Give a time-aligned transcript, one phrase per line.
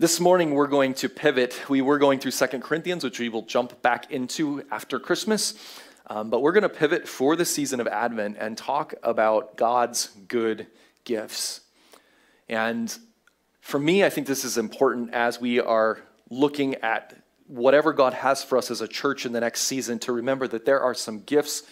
[0.00, 1.68] This morning, we're going to pivot.
[1.68, 5.52] We were going through Second Corinthians, which we will jump back into after Christmas.
[6.06, 10.06] Um, but we're going to pivot for the season of Advent and talk about God's
[10.26, 10.68] good
[11.04, 11.60] gifts.
[12.48, 12.98] And
[13.60, 15.98] for me, I think this is important as we are
[16.30, 20.12] looking at whatever God has for us as a church in the next season to
[20.12, 21.62] remember that there are some gifts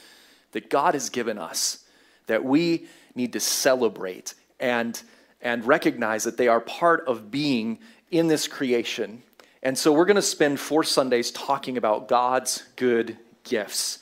[0.53, 1.83] that God has given us
[2.27, 5.03] that we need to celebrate and,
[5.41, 7.79] and recognize that they are part of being
[8.11, 9.23] in this creation.
[9.63, 13.99] And so we're going to spend four Sundays talking about God's good gifts.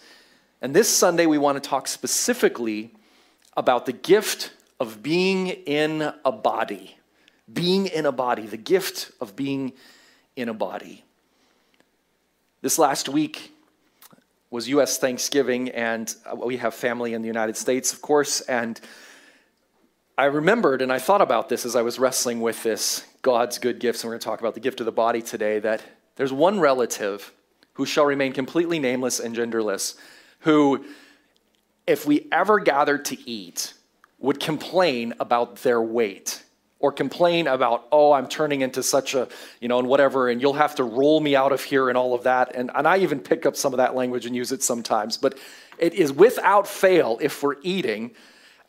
[0.60, 2.92] And this Sunday, we want to talk specifically
[3.56, 6.97] about the gift of being in a body.
[7.52, 9.73] Being in a body, the gift of being
[10.34, 11.05] in a body.
[12.61, 13.52] This last week
[14.50, 18.80] was US Thanksgiving, and uh, we have family in the United States, of course, and
[20.19, 23.80] I remembered and I thought about this as I was wrestling with this God's good
[23.80, 25.58] gifts, and we're going to talk about the gift of the body today.
[25.58, 25.82] That
[26.14, 27.32] there's one relative
[27.72, 29.96] who shall remain completely nameless and genderless,
[30.41, 30.84] who,
[31.88, 33.74] if we ever gathered to eat,
[34.20, 36.41] would complain about their weight
[36.78, 39.27] or complain about, oh, I'm turning into such a,
[39.61, 42.14] you know, and whatever, and you'll have to roll me out of here and all
[42.14, 42.55] of that.
[42.55, 45.16] And, and I even pick up some of that language and use it sometimes.
[45.16, 45.36] But
[45.78, 48.12] it is without fail, if we're eating,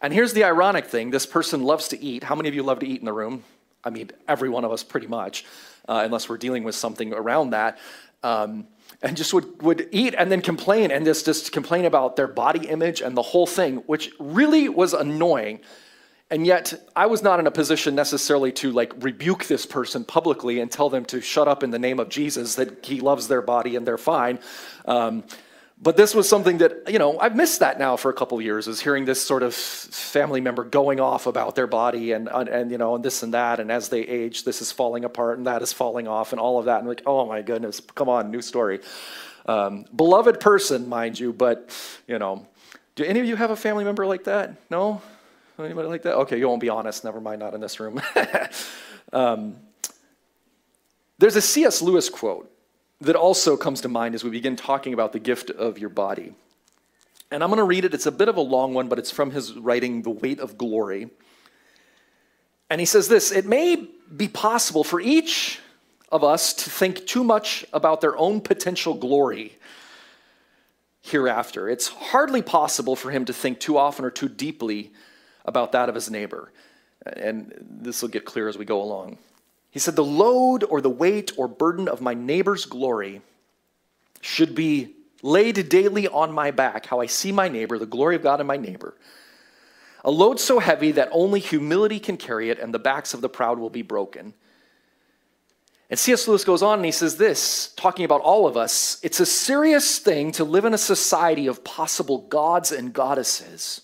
[0.02, 2.23] and here's the ironic thing this person loves to eat.
[2.23, 3.44] How many of you love to eat in the room?
[3.83, 5.45] I mean, every one of us pretty much,
[5.88, 7.78] uh, unless we're dealing with something around that.
[8.23, 8.67] Um,
[9.02, 12.67] and just would, would eat and then complain and just, just complain about their body
[12.67, 15.59] image and the whole thing, which really was annoying.
[16.30, 20.59] And yet, I was not in a position necessarily to like rebuke this person publicly
[20.59, 23.42] and tell them to shut up in the name of Jesus, that he loves their
[23.42, 24.39] body and they're fine.
[24.86, 25.23] Um,
[25.80, 28.67] but this was something that, you know, I've missed that now for a couple years,
[28.67, 32.80] is hearing this sort of family member going off about their body and, and, you
[32.80, 33.59] know, and this and that.
[33.59, 36.58] And as they age, this is falling apart and that is falling off and all
[36.58, 36.80] of that.
[36.80, 38.80] And like, oh my goodness, come on, new story.
[39.45, 41.70] Um, beloved person, mind you, but,
[42.08, 42.48] you know,
[42.95, 44.55] do any of you have a family member like that?
[44.71, 45.02] No?
[45.59, 46.15] Anybody like that?
[46.15, 47.04] Okay, you won't be honest.
[47.04, 48.02] Never mind, not in this room.
[49.14, 49.55] um,
[51.20, 51.82] there's a C.S.
[51.83, 52.52] Lewis quote
[53.02, 56.33] that also comes to mind as we begin talking about the gift of your body.
[57.31, 57.93] And I'm going to read it.
[57.93, 60.58] It's a bit of a long one, but it's from his writing, The Weight of
[60.58, 61.09] Glory.
[62.69, 65.59] And he says this It may be possible for each
[66.11, 69.58] of us to think too much about their own potential glory
[71.02, 71.69] hereafter.
[71.69, 74.91] It's hardly possible for him to think too often or too deeply
[75.45, 76.52] about that of his neighbor.
[77.05, 79.17] And this will get clear as we go along.
[79.72, 83.22] He said, The load or the weight or burden of my neighbor's glory
[84.22, 88.23] should be laid daily on my back, how I see my neighbor, the glory of
[88.23, 88.95] God in my neighbor.
[90.04, 93.30] A load so heavy that only humility can carry it, and the backs of the
[93.30, 94.33] proud will be broken.
[95.89, 96.27] And C.S.
[96.27, 100.00] Lewis goes on and he says this, talking about all of us it's a serious
[100.00, 103.82] thing to live in a society of possible gods and goddesses.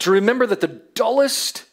[0.00, 1.64] To remember that the dullest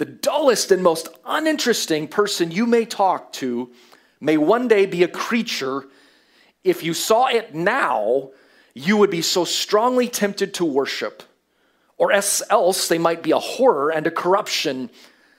[0.00, 3.70] the dullest and most uninteresting person you may talk to
[4.18, 5.84] may one day be a creature.
[6.64, 8.30] If you saw it now,
[8.72, 11.22] you would be so strongly tempted to worship.
[11.98, 14.88] Or else they might be a horror and a corruption,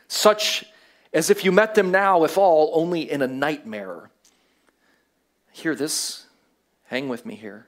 [0.07, 0.63] such
[1.11, 4.11] as if you met them now, if all, only in a nightmare.
[5.53, 6.27] Hear this.
[6.83, 7.65] Hang with me here.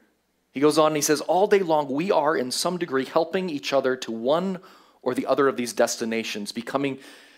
[0.52, 3.50] He goes on and he says, All day long, we are in some degree helping
[3.50, 4.60] each other to one
[5.04, 6.98] or the other of these destinations, becoming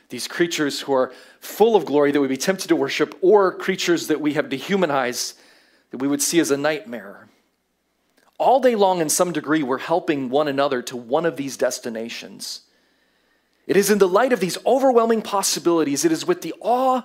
[0.09, 4.07] these creatures who are full of glory that we be tempted to worship, or creatures
[4.07, 5.37] that we have dehumanized
[5.89, 7.27] that we would see as a nightmare.
[8.37, 12.61] All day long, in some degree, we're helping one another to one of these destinations.
[13.65, 17.01] It is in the light of these overwhelming possibilities, it is with the awe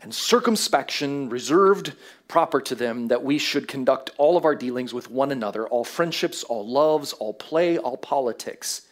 [0.00, 1.92] and circumspection reserved
[2.28, 5.82] proper to them that we should conduct all of our dealings with one another, all
[5.82, 8.82] friendships, all loves, all play, all politics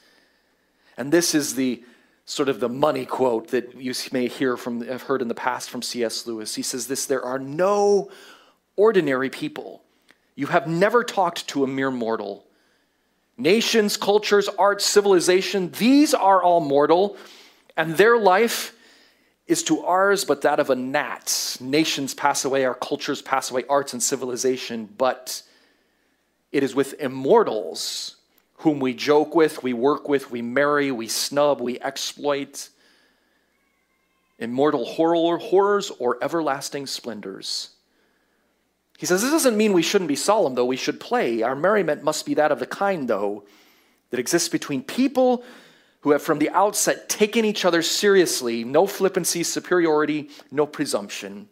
[0.96, 1.82] and this is the
[2.24, 5.70] sort of the money quote that you may hear from have heard in the past
[5.70, 6.26] from C.S.
[6.26, 6.54] Lewis.
[6.56, 8.10] He says this, there are no
[8.74, 9.82] ordinary people.
[10.34, 12.44] You have never talked to a mere mortal.
[13.38, 17.16] Nations, cultures, arts, civilization, these are all mortal,
[17.76, 18.74] and their life
[19.46, 21.56] is to ours but that of a gnat.
[21.60, 25.42] Nations pass away, our cultures pass away, arts and civilization, but
[26.50, 28.15] it is with immortals
[28.58, 32.68] whom we joke with, we work with, we marry, we snub, we exploit.
[34.38, 37.70] Immortal horror, horrors or everlasting splendors.
[38.98, 40.64] He says, This doesn't mean we shouldn't be solemn, though.
[40.64, 41.42] We should play.
[41.42, 43.44] Our merriment must be that of the kind, though,
[44.10, 45.44] that exists between people
[46.00, 51.48] who have from the outset taken each other seriously, no flippancy, superiority, no presumption.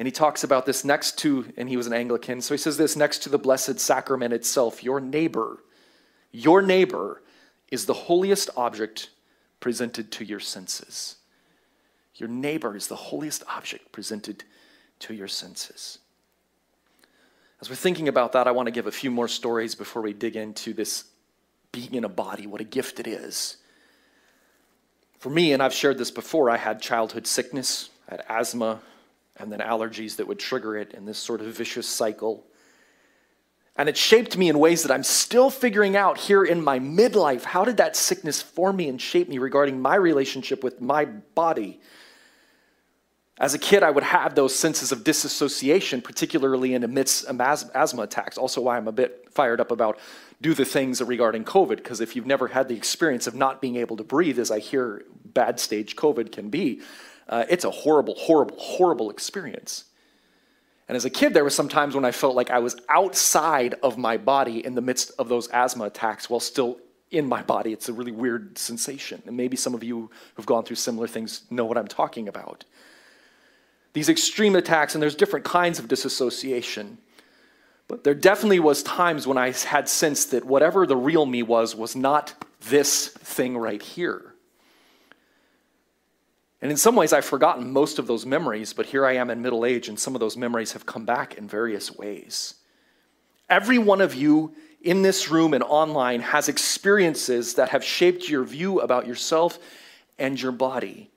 [0.00, 2.78] And he talks about this next to, and he was an Anglican, so he says
[2.78, 5.62] this next to the Blessed Sacrament itself, your neighbor,
[6.32, 7.20] your neighbor
[7.70, 9.10] is the holiest object
[9.60, 11.16] presented to your senses.
[12.14, 14.42] Your neighbor is the holiest object presented
[15.00, 15.98] to your senses.
[17.60, 20.14] As we're thinking about that, I want to give a few more stories before we
[20.14, 21.04] dig into this
[21.72, 23.58] being in a body, what a gift it is.
[25.18, 28.80] For me, and I've shared this before, I had childhood sickness, I had asthma,
[29.40, 32.46] and then allergies that would trigger it in this sort of vicious cycle.
[33.76, 37.44] And it shaped me in ways that I'm still figuring out here in my midlife.
[37.44, 41.80] How did that sickness form me and shape me regarding my relationship with my body?
[43.38, 48.36] As a kid, I would have those senses of disassociation, particularly in amidst asthma attacks.
[48.36, 49.98] Also, why I'm a bit fired up about
[50.42, 53.76] do the things regarding COVID, because if you've never had the experience of not being
[53.76, 56.82] able to breathe, as I hear bad stage COVID can be,
[57.30, 59.84] uh, it's a horrible, horrible, horrible experience.
[60.88, 63.76] And as a kid, there were some times when I felt like I was outside
[63.82, 66.78] of my body in the midst of those asthma attacks while still
[67.12, 67.72] in my body.
[67.72, 69.22] It's a really weird sensation.
[69.24, 72.64] And maybe some of you who've gone through similar things know what I'm talking about.
[73.92, 76.98] These extreme attacks, and there's different kinds of disassociation.
[77.86, 81.76] But there definitely was times when I had sense that whatever the real me was
[81.76, 82.34] was not
[82.68, 84.29] this thing right here.
[86.62, 89.40] And in some ways, I've forgotten most of those memories, but here I am in
[89.40, 92.54] middle age, and some of those memories have come back in various ways.
[93.48, 98.44] Every one of you in this room and online has experiences that have shaped your
[98.44, 99.58] view about yourself
[100.18, 101.10] and your body.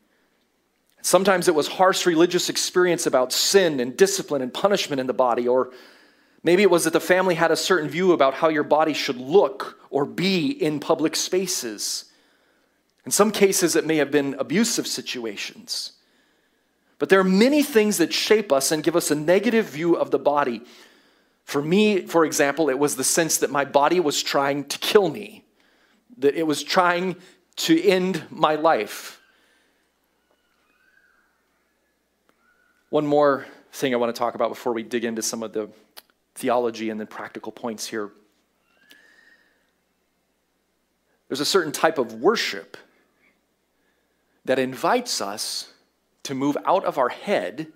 [1.02, 5.48] Sometimes it was harsh religious experience about sin and discipline and punishment in the body,
[5.48, 5.72] or
[6.44, 9.18] maybe it was that the family had a certain view about how your body should
[9.18, 12.06] look or be in public spaces.
[13.06, 15.94] In some cases, it may have been abusive situations.
[17.00, 20.12] But there are many things that shape us and give us a negative view of
[20.12, 20.62] the body.
[21.44, 25.10] For me, for example, it was the sense that my body was trying to kill
[25.10, 25.44] me,
[26.20, 27.18] that it was trying
[27.58, 29.20] to end my life.
[32.90, 35.70] One more thing I want to talk about before we dig into some of the
[36.36, 38.12] theology and then practical points here.
[41.28, 42.78] There's a certain type of worship
[44.46, 45.72] that invites us
[46.24, 47.72] to move out of our head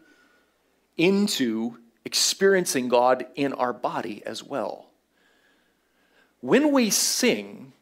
[0.98, 4.90] into experiencing God in our body as well.
[6.40, 7.74] When we sing,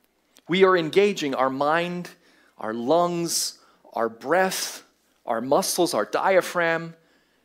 [0.47, 2.09] we are engaging our mind,
[2.57, 3.59] our lungs,
[3.93, 4.83] our breath,
[5.25, 6.95] our muscles, our diaphragm.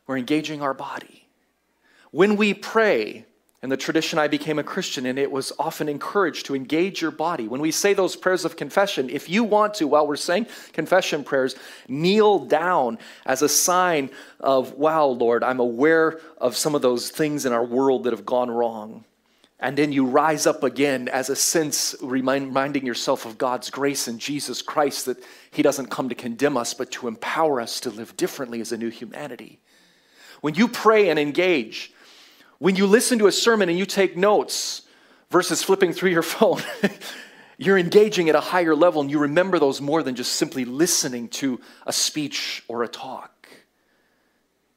[0.07, 1.27] We're engaging our body.
[2.11, 3.25] When we pray,
[3.63, 7.11] in the tradition, I became a Christian, and it was often encouraged to engage your
[7.11, 7.47] body.
[7.47, 11.23] When we say those prayers of confession, if you want to, while we're saying confession
[11.23, 11.55] prayers,
[11.87, 14.09] kneel down as a sign
[14.39, 18.25] of, wow, Lord, I'm aware of some of those things in our world that have
[18.25, 19.05] gone wrong.
[19.59, 24.17] And then you rise up again as a sense, reminding yourself of God's grace in
[24.17, 28.17] Jesus Christ, that He doesn't come to condemn us, but to empower us to live
[28.17, 29.59] differently as a new humanity.
[30.41, 31.93] When you pray and engage,
[32.61, 34.83] when you listen to a sermon and you take notes
[35.31, 36.61] versus flipping through your phone,
[37.57, 41.27] you're engaging at a higher level and you remember those more than just simply listening
[41.27, 43.49] to a speech or a talk.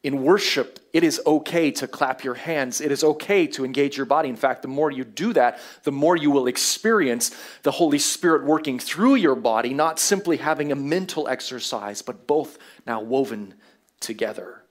[0.03, 2.81] In worship, it is okay to clap your hands.
[2.81, 4.31] It is okay to engage your body.
[4.31, 8.45] In fact, the more you do that, the more you will experience the Holy Spirit
[8.45, 13.53] working through your body, not simply having a mental exercise, but both now woven
[14.01, 14.64] together.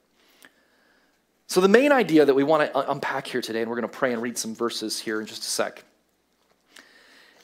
[1.54, 3.88] So, the main idea that we want to uh, unpack here today, and we're going
[3.88, 5.84] to pray and read some verses here in just a sec,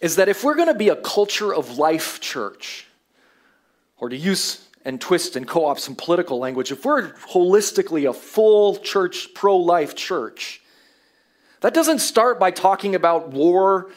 [0.02, 2.88] is that if we're going to be a culture of life church,
[4.00, 8.14] or to use and twist and co opt some political language, if we're holistically a
[8.14, 10.64] full church, pro life church,
[11.62, 13.92] that doesn't start by talking about war.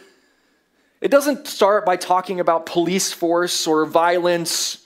[1.01, 4.85] It doesn't start by talking about police force or violence.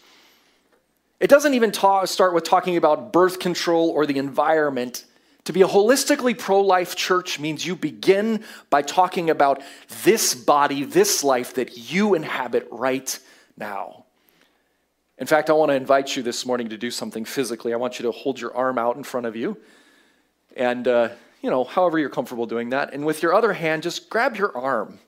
[1.18, 5.04] It doesn't even talk, start with talking about birth control or the environment.
[5.46, 9.62] To be a holistically pro life church means you begin by talking about
[10.02, 13.16] this body, this life that you inhabit right
[13.56, 14.06] now.
[15.18, 17.72] In fact, I want to invite you this morning to do something physically.
[17.72, 19.56] I want you to hold your arm out in front of you.
[20.56, 21.10] And, uh,
[21.42, 22.92] you know, however you're comfortable doing that.
[22.92, 24.98] And with your other hand, just grab your arm.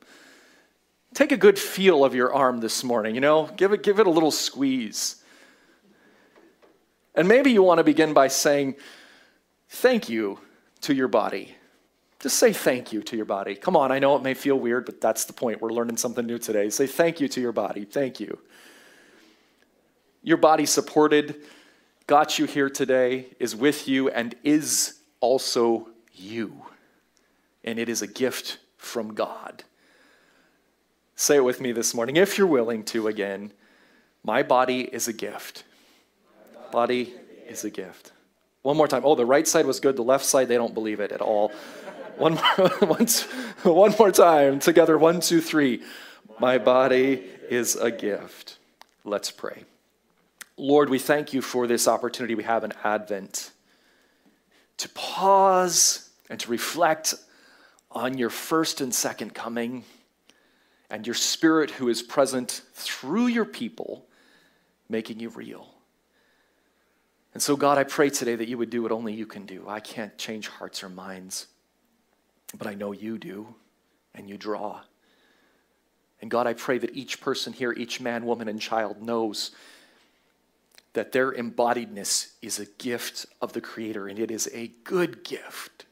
[1.15, 4.07] Take a good feel of your arm this morning, you know, give it, give it
[4.07, 5.17] a little squeeze.
[7.17, 8.77] And maybe you want to begin by saying,
[9.69, 10.39] thank you
[10.83, 11.55] to your body.
[12.21, 13.55] Just say thank you to your body.
[13.55, 15.61] Come on, I know it may feel weird, but that's the point.
[15.61, 16.69] We're learning something new today.
[16.71, 17.85] Say thank you to your body.
[17.85, 18.39] Thank you.
[20.23, 21.43] Your body supported,
[22.09, 26.65] got you here today, is with you, and is also you.
[27.63, 29.63] And it is a gift from God.
[31.15, 33.53] Say it with me this morning, if you're willing to again.
[34.25, 35.65] My body is a gift.
[36.73, 37.15] Body
[37.49, 38.13] is a gift.
[38.63, 39.03] One more time.
[39.05, 39.97] Oh, the right side was good.
[39.97, 41.53] The left side, they don't believe it at all.
[42.17, 43.23] One more, once,
[43.63, 44.59] one more time.
[44.59, 45.83] Together, one, two, three.
[46.41, 48.59] My body is a gift.
[49.05, 49.65] Let's pray.
[50.57, 53.53] Lord, we thank you for this opportunity we have in Advent
[54.79, 57.15] to pause and to reflect
[57.91, 59.85] on your first and second coming
[60.91, 64.07] and your Spirit who is present through your people,
[64.89, 65.69] making you real.
[67.35, 69.69] And so, God, I pray today that you would do what only you can do.
[69.69, 71.47] I can't change hearts or minds,
[72.57, 73.55] but I know you do,
[74.15, 74.81] and you draw.
[76.21, 79.53] And God, I pray that each person here, each man, woman, and child knows
[80.95, 85.87] that their embodiedness is a gift of the Creator, and it is a good gift.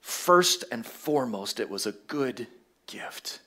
[0.00, 2.46] First and foremost, it was a good
[2.86, 3.40] gift.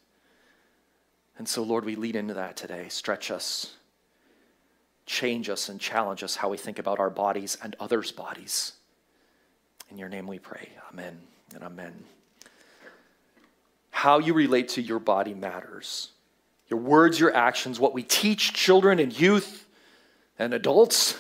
[1.37, 2.87] And so, Lord, we lead into that today.
[2.89, 3.75] Stretch us,
[5.07, 8.73] change us, and challenge us how we think about our bodies and others' bodies.
[9.89, 10.69] In your name we pray.
[10.91, 11.17] Amen
[11.55, 12.03] and amen.
[13.89, 16.09] How you relate to your body matters.
[16.69, 19.65] Your words, your actions, what we teach children and youth
[20.37, 21.17] and adults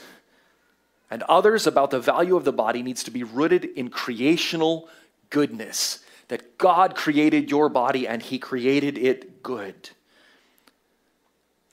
[1.09, 4.89] and others about the value of the body needs to be rooted in creational
[5.29, 6.03] goodness.
[6.27, 9.91] That God created your body and He created it good.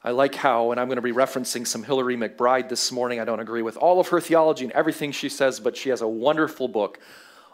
[0.05, 3.21] I like how, and I'm going to be referencing some Hillary McBride this morning.
[3.21, 6.03] I don't agree with all of her theology and everything she says, but she has
[6.03, 7.01] a wonderful book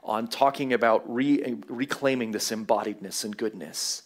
[0.03, 4.03] on talking about re- reclaiming this embodiedness and goodness.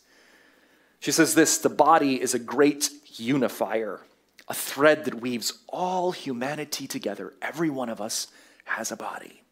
[1.01, 4.03] She says this the body is a great unifier
[4.49, 7.33] a thread that weaves all humanity together.
[7.41, 8.29] Every one of us
[8.65, 9.43] has a body.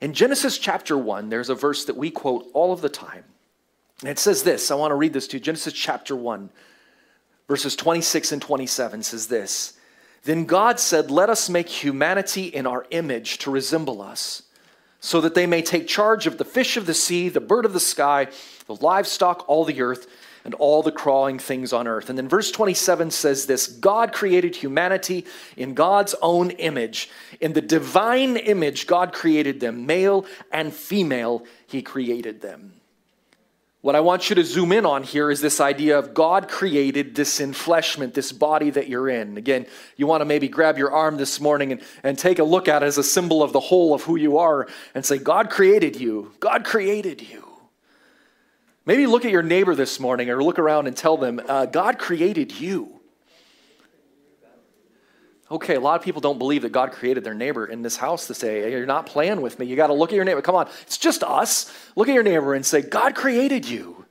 [0.00, 3.24] In Genesis chapter 1, there's a verse that we quote all of the time.
[4.00, 5.42] And it says this I want to read this to you.
[5.42, 6.50] Genesis chapter 1,
[7.48, 9.78] verses 26 and 27 says this
[10.24, 14.42] Then God said, Let us make humanity in our image to resemble us,
[15.00, 17.72] so that they may take charge of the fish of the sea, the bird of
[17.72, 18.28] the sky,
[18.66, 20.06] the livestock, all the earth
[20.46, 22.08] and all the crawling things on earth.
[22.08, 25.26] And then verse 27 says this God created humanity
[25.56, 27.10] in God's own image.
[27.40, 32.74] In the divine image, God created them, male and female, He created them.
[33.86, 37.14] What I want you to zoom in on here is this idea of God created
[37.14, 39.38] this enfleshment, this body that you're in.
[39.38, 39.64] Again,
[39.96, 42.82] you want to maybe grab your arm this morning and, and take a look at
[42.82, 44.66] it as a symbol of the whole of who you are
[44.96, 46.32] and say, God created you.
[46.40, 47.46] God created you.
[48.86, 52.00] Maybe look at your neighbor this morning or look around and tell them, uh, God
[52.00, 52.95] created you.
[55.48, 58.26] Okay, a lot of people don't believe that God created their neighbor in this house
[58.26, 59.66] to say, You're not playing with me.
[59.66, 60.42] You got to look at your neighbor.
[60.42, 61.72] Come on, it's just us.
[61.94, 64.04] Look at your neighbor and say, God created you.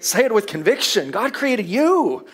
[0.00, 1.10] Say it with conviction.
[1.10, 2.26] God created you.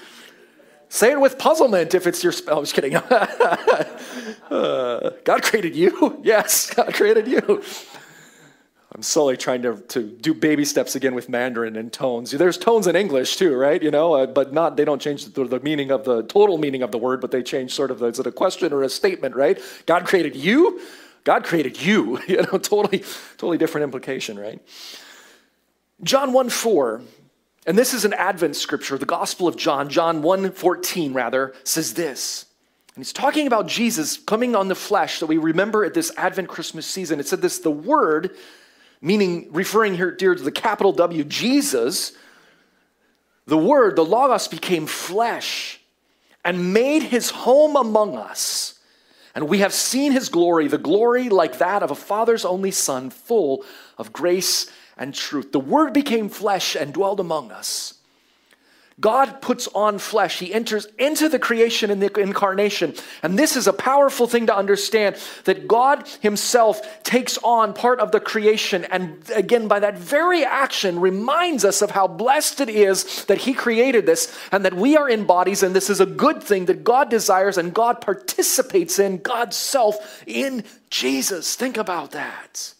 [0.88, 2.58] Say it with puzzlement if it's your spell.
[2.58, 2.96] I'm just kidding.
[4.50, 6.20] uh, God created you.
[6.22, 7.62] Yes, God created you.
[8.94, 12.30] I'm slowly trying to, to do baby steps again with Mandarin and tones.
[12.30, 13.82] There's tones in English too, right?
[13.82, 16.82] You know, uh, but not they don't change the, the, meaning of the total meaning
[16.82, 18.90] of the word, but they change sort of the, is it a question or a
[18.90, 19.58] statement, right?
[19.86, 20.80] God created you.
[21.24, 22.18] God created you.
[22.28, 23.02] You know, totally,
[23.38, 24.60] totally different implication, right?
[26.02, 27.00] John 1 4,
[27.66, 31.94] and this is an Advent scripture, the Gospel of John, John 1 14 rather, says
[31.94, 32.44] this.
[32.94, 36.48] And he's talking about Jesus coming on the flesh that we remember at this Advent
[36.48, 37.20] Christmas season.
[37.20, 38.36] It said this the Word
[39.02, 42.12] meaning referring here, dear, to the capital W, Jesus,
[43.46, 45.80] the Word, the Logos, became flesh
[46.44, 48.78] and made his home among us.
[49.34, 53.10] And we have seen his glory, the glory like that of a father's only son,
[53.10, 53.64] full
[53.98, 55.52] of grace and truth.
[55.52, 57.94] The Word became flesh and dwelled among us.
[59.00, 60.38] God puts on flesh.
[60.38, 62.94] He enters into the creation in the incarnation.
[63.22, 68.12] And this is a powerful thing to understand that God Himself takes on part of
[68.12, 68.84] the creation.
[68.84, 73.54] And again, by that very action, reminds us of how blessed it is that He
[73.54, 75.62] created this and that we are in bodies.
[75.62, 80.22] And this is a good thing that God desires and God participates in God's self
[80.26, 81.56] in Jesus.
[81.56, 82.74] Think about that.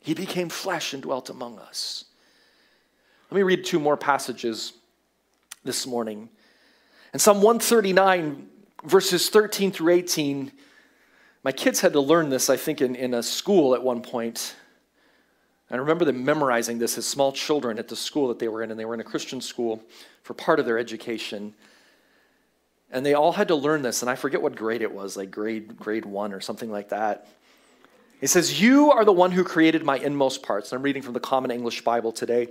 [0.00, 2.04] He became flesh and dwelt among us.
[3.30, 4.72] Let me read two more passages
[5.66, 6.30] this morning.
[7.12, 8.48] And Psalm 139,
[8.84, 10.52] verses 13 through 18,
[11.42, 14.56] my kids had to learn this, I think, in, in a school at one point.
[15.70, 18.70] I remember them memorizing this as small children at the school that they were in,
[18.70, 19.82] and they were in a Christian school
[20.22, 21.54] for part of their education.
[22.90, 25.30] And they all had to learn this, and I forget what grade it was, like
[25.30, 27.26] grade grade one or something like that.
[28.20, 30.72] It says, You are the one who created my inmost parts.
[30.72, 32.48] And I'm reading from the Common English Bible today.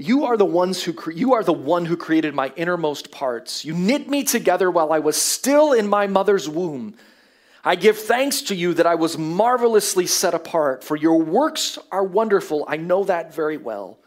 [0.00, 3.64] You are the ones who cre- you are the one who created my innermost parts.
[3.64, 6.94] You knit me together while I was still in my mother's womb.
[7.64, 12.04] I give thanks to you that I was marvelously set apart, for your works are
[12.04, 12.64] wonderful.
[12.68, 13.98] I know that very well.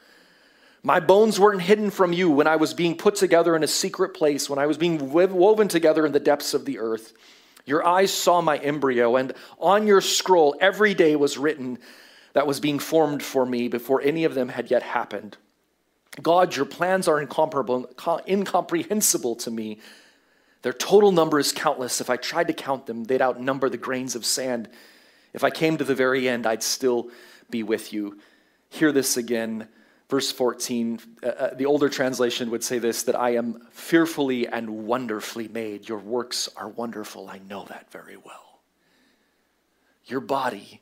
[0.81, 4.13] My bones weren't hidden from you when I was being put together in a secret
[4.13, 7.13] place, when I was being woven together in the depths of the earth.
[7.65, 11.79] Your eyes saw my embryo, and on your scroll every day was written
[12.31, 15.35] that was being formed for me before any of them had yet happened.
[16.19, 17.89] God, your plans are incomparable,
[18.27, 19.79] incomprehensible to me.
[20.61, 22.01] Their total number is countless.
[22.01, 24.69] If I tried to count them, they'd outnumber the grains of sand.
[25.33, 27.09] If I came to the very end, I'd still
[27.49, 28.19] be with you.
[28.69, 29.67] Hear this again.
[30.09, 34.85] Verse 14, uh, uh, the older translation would say this that I am fearfully and
[34.85, 35.87] wonderfully made.
[35.87, 37.29] Your works are wonderful.
[37.29, 38.59] I know that very well.
[40.05, 40.81] Your body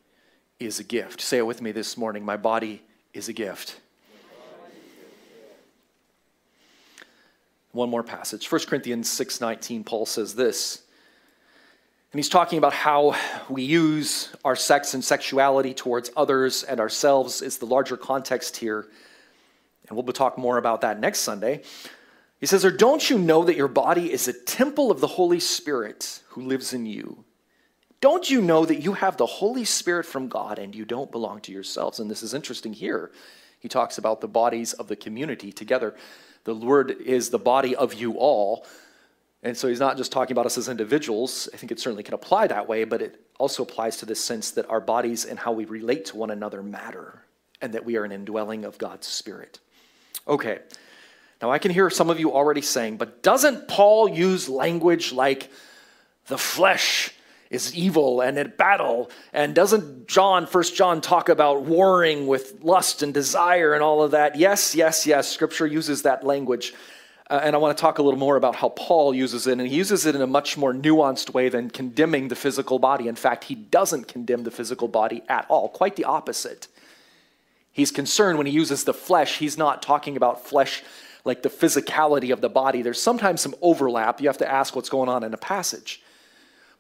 [0.60, 1.22] is a gift.
[1.22, 2.26] Say it with me this morning.
[2.26, 2.82] My body
[3.14, 3.80] is a gift.
[7.72, 8.50] One more passage.
[8.50, 10.84] 1 Corinthians 6:19 Paul says this.
[12.12, 13.16] And he's talking about how
[13.50, 18.88] we use our sex and sexuality towards others and ourselves is the larger context here.
[19.88, 21.62] And we'll talk more about that next Sunday.
[22.40, 25.40] He says, Or don't you know that your body is a temple of the Holy
[25.40, 27.26] Spirit who lives in you?
[28.02, 31.42] Don't you know that you have the Holy Spirit from God and you don't belong
[31.42, 32.00] to yourselves?
[32.00, 33.12] And this is interesting here.
[33.60, 35.96] He talks about the bodies of the community together.
[36.50, 38.66] The word is the body of you all.
[39.44, 41.48] And so he's not just talking about us as individuals.
[41.54, 44.50] I think it certainly can apply that way, but it also applies to this sense
[44.52, 47.22] that our bodies and how we relate to one another matter,
[47.62, 49.60] and that we are an indwelling of God's Spirit.
[50.28, 50.58] Okay,
[51.40, 55.52] now I can hear some of you already saying, but doesn't Paul use language like
[56.26, 57.14] the flesh
[57.50, 59.10] is evil and at battle.
[59.34, 64.12] And doesn't John, First John, talk about warring with lust and desire and all of
[64.12, 64.36] that?
[64.36, 65.28] Yes, yes, yes.
[65.28, 66.74] Scripture uses that language.
[67.30, 69.54] Uh, and I want to talk a little more about how Paul uses it.
[69.54, 73.08] And he uses it in a much more nuanced way than condemning the physical body.
[73.08, 76.68] In fact, he doesn't condemn the physical body at all, quite the opposite.
[77.72, 80.84] He's concerned when he uses the flesh, he's not talking about flesh
[81.24, 82.82] like the physicality of the body.
[82.82, 84.22] There's sometimes some overlap.
[84.22, 86.02] You have to ask what's going on in a passage.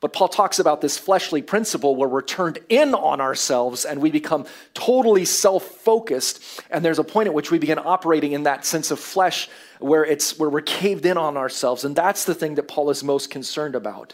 [0.01, 4.09] But Paul talks about this fleshly principle where we're turned in on ourselves and we
[4.09, 6.61] become totally self focused.
[6.69, 10.05] And there's a point at which we begin operating in that sense of flesh where,
[10.05, 11.83] it's, where we're caved in on ourselves.
[11.83, 14.13] And that's the thing that Paul is most concerned about.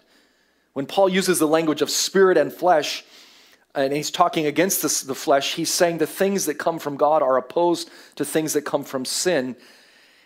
[0.73, 3.05] When Paul uses the language of spirit and flesh,
[3.75, 7.37] and he's talking against the flesh, he's saying the things that come from God are
[7.37, 9.55] opposed to things that come from sin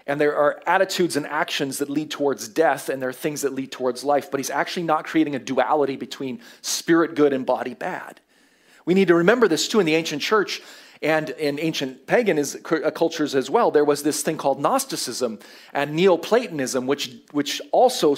[0.10, 3.54] and there are attitudes and actions that lead towards death, and there are things that
[3.54, 4.32] lead towards life.
[4.32, 8.20] But he's actually not creating a duality between spirit good and body bad.
[8.86, 10.64] We need to remember this too in the ancient church
[11.04, 13.70] and in ancient pagan uh, cultures as well.
[13.70, 15.38] There was this thing called Gnosticism
[15.74, 18.16] and Neoplatonism, which, which also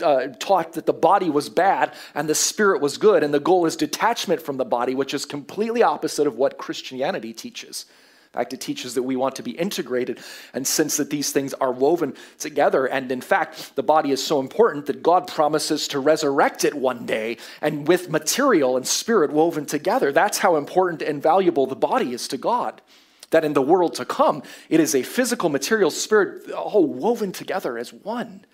[0.00, 3.66] uh, taught that the body was bad and the spirit was good, and the goal
[3.66, 7.84] is detachment from the body, which is completely opposite of what Christianity teaches
[8.34, 10.18] fact, it teaches that we want to be integrated
[10.52, 12.86] and sense that these things are woven together.
[12.86, 17.06] And in fact, the body is so important that God promises to resurrect it one
[17.06, 20.12] day and with material and spirit woven together.
[20.12, 22.82] That's how important and valuable the body is to God.
[23.30, 27.78] That in the world to come, it is a physical, material, spirit, all woven together
[27.78, 28.44] as one.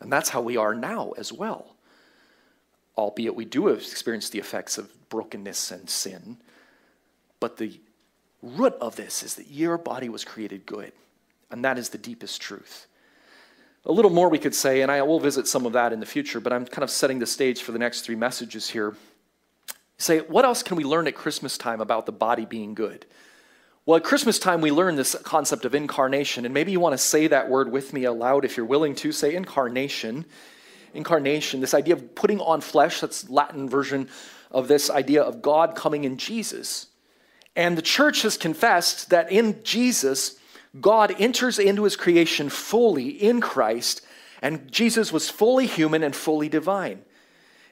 [0.00, 1.76] And that's how we are now as well.
[2.96, 6.38] Albeit we do experience the effects of brokenness and sin,
[7.40, 7.80] but the
[8.42, 10.92] root of this is that your body was created good.
[11.50, 12.86] And that is the deepest truth.
[13.86, 16.06] A little more we could say, and I will visit some of that in the
[16.06, 18.94] future, but I'm kind of setting the stage for the next three messages here.
[19.96, 23.06] Say, what else can we learn at Christmas time about the body being good?
[23.86, 26.98] Well, at Christmas time, we learn this concept of incarnation, and maybe you want to
[26.98, 29.12] say that word with me aloud if you're willing to.
[29.12, 30.26] Say incarnation.
[30.92, 34.10] Incarnation, this idea of putting on flesh, that's Latin version
[34.50, 36.87] of this idea of God coming in Jesus.
[37.58, 40.38] And the church has confessed that in Jesus,
[40.80, 44.00] God enters into his creation fully in Christ,
[44.40, 47.02] and Jesus was fully human and fully divine.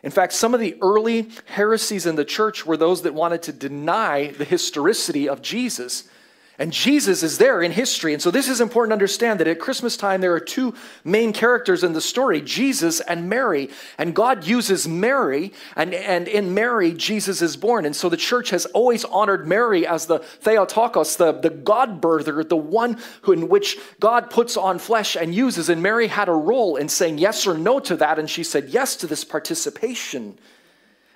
[0.02, 3.52] In fact, some of the early heresies in the church were those that wanted to
[3.52, 6.08] deny the historicity of Jesus
[6.58, 8.14] And Jesus is there in history.
[8.14, 11.34] And so this is important to understand that at Christmas time, there are two main
[11.34, 13.68] characters in the story Jesus and Mary.
[13.98, 17.84] And God uses Mary, and, and in Mary, Jesus is born.
[17.84, 22.48] And so the church has always honored Mary as the Theotokos, the, the God birther,
[22.48, 25.68] the one who, in which God puts on flesh and uses.
[25.68, 28.18] And Mary had a role in saying yes or no to that.
[28.18, 30.38] And she said yes to this participation.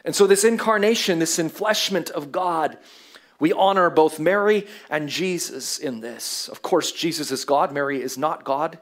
[0.04, 2.76] And so this incarnation, this enfleshment of God,
[3.40, 6.48] we honor both Mary and Jesus in this.
[6.48, 8.78] Of course, Jesus is God, Mary is not God.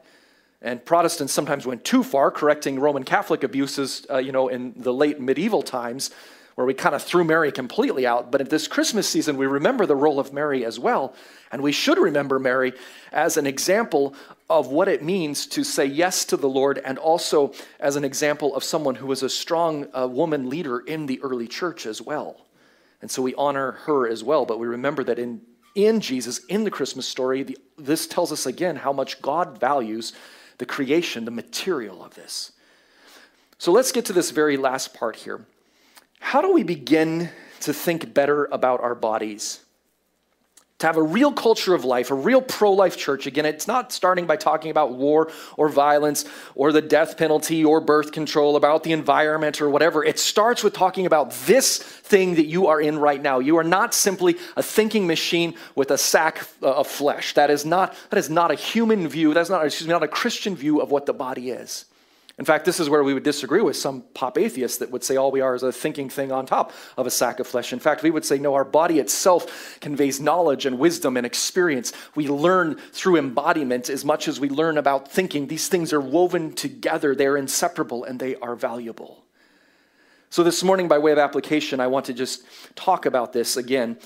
[0.61, 4.93] And Protestants sometimes went too far, correcting Roman Catholic abuses, uh, you know, in the
[4.93, 6.11] late medieval times,
[6.55, 8.29] where we kind of threw Mary completely out.
[8.29, 11.15] But at this Christmas season, we remember the role of Mary as well.
[11.53, 12.73] And we should remember Mary
[13.13, 14.13] as an example
[14.49, 18.53] of what it means to say yes to the Lord, and also as an example
[18.53, 22.35] of someone who was a strong uh, woman leader in the early church as well.
[23.01, 24.45] And so we honor her as well.
[24.45, 25.41] But we remember that in,
[25.75, 30.13] in Jesus, in the Christmas story, the, this tells us again how much God values
[30.57, 32.51] the creation, the material of this.
[33.57, 35.45] So let's get to this very last part here.
[36.19, 37.29] How do we begin
[37.61, 39.61] to think better about our bodies?
[40.79, 43.27] To have a real culture of life, a real pro life church.
[43.27, 46.23] Again, it's not starting by talking about war or violence
[46.55, 50.03] or the death penalty or birth control, about the environment or whatever.
[50.03, 53.39] It starts with talking about this thing that you are in right now.
[53.39, 57.33] You are not simply a thinking machine with a sack uh, of flesh.
[57.33, 59.33] That is not, that is not a human view.
[59.33, 61.85] That's not, excuse me, not a Christian view of what the body is.
[62.39, 65.17] In fact, this is where we would disagree with some pop atheists that would say
[65.17, 67.73] all we are is a thinking thing on top of a sack of flesh.
[67.73, 71.91] In fact, we would say no, our body itself conveys knowledge and wisdom and experience.
[72.15, 75.47] We learn through embodiment as much as we learn about thinking.
[75.47, 79.25] These things are woven together, they're inseparable, and they are valuable.
[80.29, 83.97] So, this morning, by way of application, I want to just talk about this again.
[83.99, 84.05] I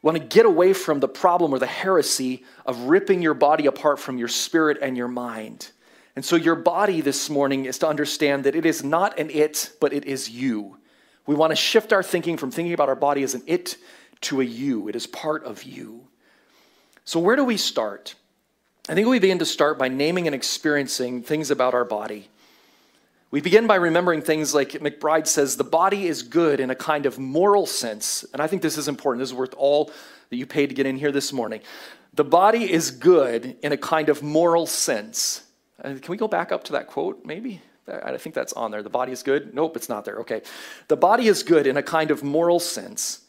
[0.00, 3.98] want to get away from the problem or the heresy of ripping your body apart
[3.98, 5.72] from your spirit and your mind.
[6.16, 9.70] And so, your body this morning is to understand that it is not an it,
[9.80, 10.78] but it is you.
[11.26, 13.76] We want to shift our thinking from thinking about our body as an it
[14.22, 14.88] to a you.
[14.88, 16.08] It is part of you.
[17.04, 18.14] So, where do we start?
[18.88, 22.28] I think we begin to start by naming and experiencing things about our body.
[23.30, 27.04] We begin by remembering things like McBride says the body is good in a kind
[27.04, 28.24] of moral sense.
[28.32, 29.20] And I think this is important.
[29.20, 29.90] This is worth all
[30.30, 31.60] that you paid to get in here this morning.
[32.14, 35.42] The body is good in a kind of moral sense.
[35.82, 37.60] Uh, can we go back up to that quote, maybe?
[37.88, 38.82] I think that's on there.
[38.82, 39.54] The body is good.
[39.54, 40.16] Nope, it's not there.
[40.20, 40.42] Okay.
[40.88, 43.20] The body is good in a kind of moral sense.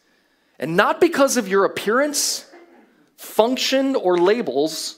[0.57, 2.49] And not because of your appearance,
[3.17, 4.97] function, or labels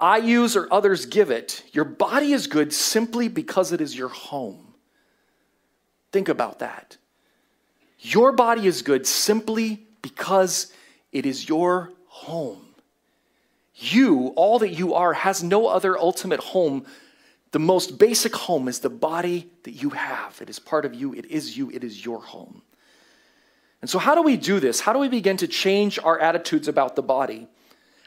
[0.00, 1.62] I use or others give it.
[1.72, 4.74] Your body is good simply because it is your home.
[6.12, 6.96] Think about that.
[8.00, 10.72] Your body is good simply because
[11.12, 12.63] it is your home.
[13.74, 16.86] You, all that you are, has no other ultimate home.
[17.50, 20.40] The most basic home is the body that you have.
[20.40, 22.62] It is part of you, it is you, it is your home.
[23.80, 24.80] And so, how do we do this?
[24.80, 27.48] How do we begin to change our attitudes about the body?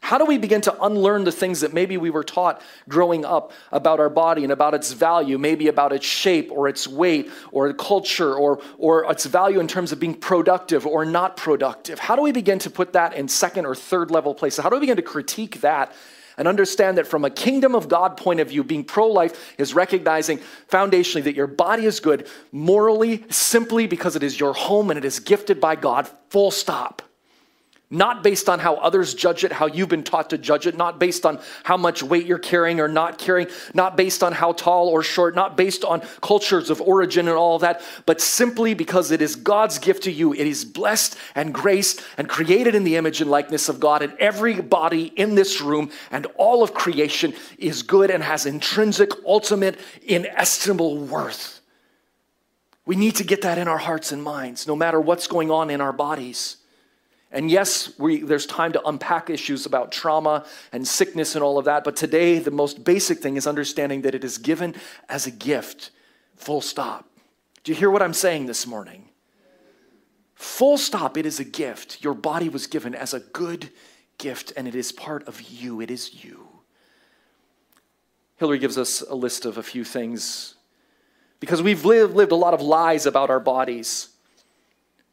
[0.01, 3.51] How do we begin to unlearn the things that maybe we were taught growing up
[3.71, 7.73] about our body and about its value, maybe about its shape or its weight or
[7.73, 11.99] culture or, or its value in terms of being productive or not productive?
[11.99, 14.63] How do we begin to put that in second or third level places?
[14.63, 15.93] How do we begin to critique that
[16.37, 19.73] and understand that from a kingdom of God point of view, being pro life is
[19.73, 24.97] recognizing foundationally that your body is good morally simply because it is your home and
[24.97, 27.01] it is gifted by God, full stop
[27.89, 30.99] not based on how others judge it, how you've been taught to judge it, not
[30.99, 34.89] based on how much weight you're carrying or not carrying, not based on how tall
[34.89, 39.11] or short, not based on cultures of origin and all of that, but simply because
[39.11, 40.33] it is God's gift to you.
[40.33, 44.13] It is blessed and graced and created in the image and likeness of God, and
[44.19, 49.79] every body in this room and all of creation is good and has intrinsic, ultimate,
[50.03, 51.61] inestimable worth.
[52.85, 55.69] We need to get that in our hearts and minds, no matter what's going on
[55.69, 56.57] in our bodies.
[57.31, 61.65] And yes, we, there's time to unpack issues about trauma and sickness and all of
[61.65, 64.75] that, but today the most basic thing is understanding that it is given
[65.09, 65.91] as a gift,
[66.35, 67.05] full stop.
[67.63, 69.09] Do you hear what I'm saying this morning?
[70.35, 72.03] Full stop, it is a gift.
[72.03, 73.71] Your body was given as a good
[74.17, 75.81] gift, and it is part of you.
[75.81, 76.47] It is you.
[78.37, 80.55] Hillary gives us a list of a few things
[81.39, 84.09] because we've lived, lived a lot of lies about our bodies.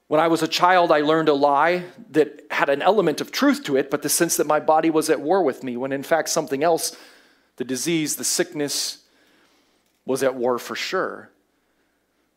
[0.08, 3.64] When I was a child, I learned a lie that had an element of truth
[3.64, 6.02] to it, but the sense that my body was at war with me, when in
[6.02, 6.96] fact something else,
[7.56, 8.98] the disease, the sickness,
[10.04, 11.30] was at war for sure.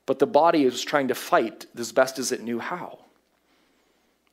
[0.06, 3.00] But the body was trying to fight as best as it knew how.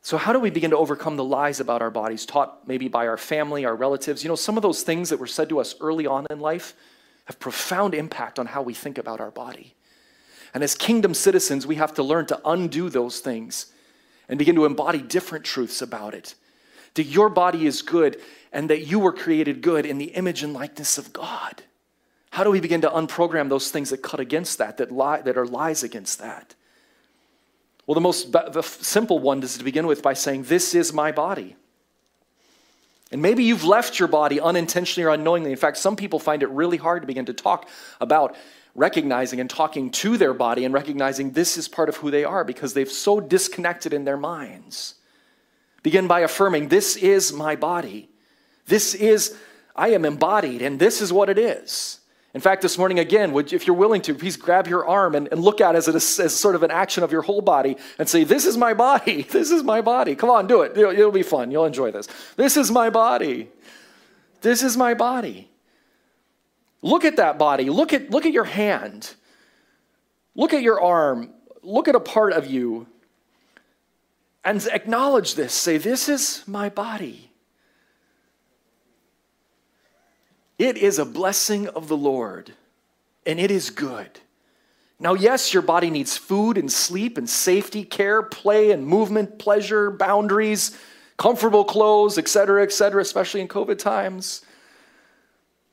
[0.03, 3.07] So, how do we begin to overcome the lies about our bodies taught maybe by
[3.07, 4.23] our family, our relatives?
[4.23, 6.75] You know, some of those things that were said to us early on in life
[7.25, 9.75] have profound impact on how we think about our body.
[10.55, 13.67] And as kingdom citizens, we have to learn to undo those things
[14.29, 16.37] and begin to embody different truths about it.
[16.95, 18.21] That your body is good
[18.53, 21.65] and that you were created good in the image and likeness of God.
[22.31, 25.37] How do we begin to unprogram those things that cut against that, that, lie, that
[25.37, 26.55] are lies against that?
[27.87, 31.13] Well, the most the simple one is to begin with by saying, This is my
[31.13, 31.57] body.
[33.13, 35.51] And maybe you've left your body unintentionally or unknowingly.
[35.51, 37.69] In fact, some people find it really hard to begin to talk
[38.01, 38.35] about
[38.75, 42.45] recognizing and talking to their body and recognizing this is part of who they are
[42.45, 44.95] because they've so disconnected in their minds.
[45.83, 48.09] Begin by affirming, This is my body.
[48.67, 49.37] This is,
[49.77, 52.01] I am embodied, and this is what it is.
[52.33, 55.29] In fact, this morning again, would, if you're willing to, please grab your arm and,
[55.31, 58.09] and look at it as, as sort of an action of your whole body and
[58.09, 59.23] say, This is my body.
[59.31, 60.17] This is my body.
[60.17, 60.77] Come on, do it.
[60.77, 61.51] It'll, it'll be fun.
[61.51, 62.09] You'll enjoy this.
[62.37, 63.51] This is my body.
[64.41, 65.49] This is my body.
[66.85, 67.71] Look at that body.
[67.71, 69.15] Look at, look at your hand.
[70.35, 71.31] Look at your arm.
[71.63, 72.87] Look at a part of you.
[74.45, 75.55] And acknowledge this.
[75.55, 77.31] Say, This is my body.
[80.59, 82.53] It is a blessing of the Lord,
[83.25, 84.21] and it is good.
[85.01, 89.91] Now, yes, your body needs food and sleep and safety, care, play and movement, pleasure,
[89.91, 90.79] boundaries,
[91.17, 94.44] comfortable clothes, etc., etc., especially in COVID times.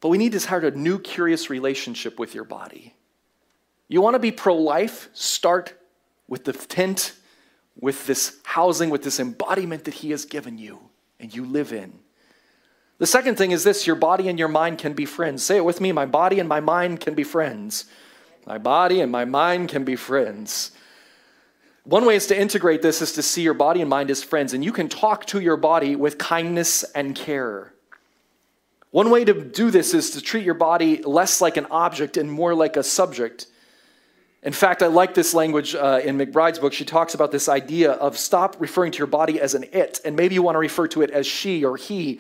[0.01, 2.93] But we need to start a new, curious relationship with your body.
[3.87, 5.09] You want to be pro life?
[5.13, 5.73] Start
[6.27, 7.13] with the tent,
[7.79, 10.79] with this housing, with this embodiment that He has given you
[11.19, 11.99] and you live in.
[12.97, 15.43] The second thing is this your body and your mind can be friends.
[15.43, 17.85] Say it with me my body and my mind can be friends.
[18.47, 20.71] My body and my mind can be friends.
[21.83, 24.53] One way is to integrate this is to see your body and mind as friends,
[24.53, 27.73] and you can talk to your body with kindness and care.
[28.91, 32.29] One way to do this is to treat your body less like an object and
[32.29, 33.47] more like a subject.
[34.43, 36.73] In fact, I like this language uh, in McBride's book.
[36.73, 40.15] She talks about this idea of stop referring to your body as an it, and
[40.15, 42.19] maybe you want to refer to it as she or he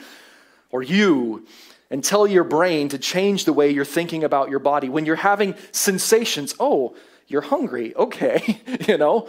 [0.69, 1.45] or you
[1.89, 4.87] and tell your brain to change the way you're thinking about your body.
[4.87, 6.95] When you're having sensations, oh,
[7.27, 9.27] you're hungry, okay, you know,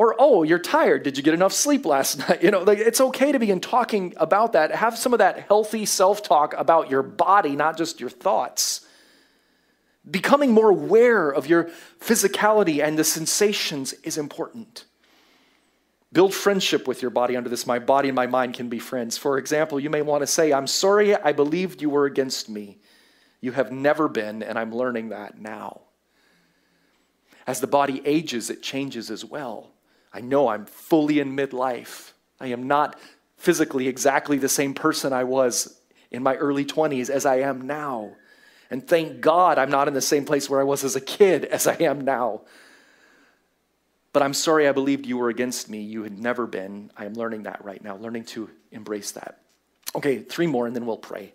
[0.00, 1.02] or oh, you're tired.
[1.02, 2.42] Did you get enough sleep last night?
[2.42, 4.74] You know, like, it's okay to begin talking about that.
[4.74, 8.86] Have some of that healthy self talk about your body, not just your thoughts.
[10.10, 11.64] Becoming more aware of your
[12.00, 14.86] physicality and the sensations is important.
[16.14, 17.66] Build friendship with your body under this.
[17.66, 19.18] My body and my mind can be friends.
[19.18, 22.78] For example, you may want to say, I'm sorry I believed you were against me.
[23.42, 25.82] You have never been, and I'm learning that now.
[27.46, 29.74] As the body ages, it changes as well.
[30.12, 32.12] I know I'm fully in midlife.
[32.40, 32.98] I am not
[33.36, 38.12] physically exactly the same person I was in my early 20s as I am now.
[38.70, 41.44] And thank God I'm not in the same place where I was as a kid
[41.44, 42.42] as I am now.
[44.12, 45.80] But I'm sorry I believed you were against me.
[45.82, 46.90] You had never been.
[46.96, 49.40] I am learning that right now, learning to embrace that.
[49.94, 51.32] Okay, three more and then we'll pray.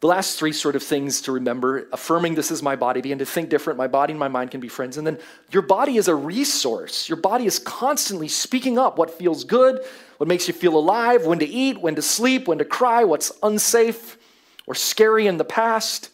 [0.00, 3.26] The last three sort of things to remember affirming this is my body, begin to
[3.26, 3.78] think different.
[3.78, 4.98] My body and my mind can be friends.
[4.98, 5.18] And then
[5.50, 7.08] your body is a resource.
[7.08, 9.82] Your body is constantly speaking up what feels good,
[10.18, 13.32] what makes you feel alive, when to eat, when to sleep, when to cry, what's
[13.42, 14.18] unsafe
[14.66, 16.10] or scary in the past,